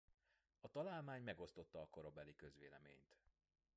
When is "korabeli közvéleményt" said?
1.89-3.15